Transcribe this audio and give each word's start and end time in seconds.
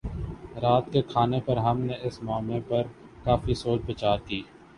رات 0.61 0.85
کے 0.93 1.01
کھانے 1.01 1.39
پر 1.45 1.57
ہم 1.57 1.81
نے 1.81 1.95
اس 2.01 2.21
معمے 2.23 2.59
پر 2.67 2.83
کافی 3.23 3.53
سوچ 3.55 3.81
بچار 3.85 4.17
کی 4.27 4.41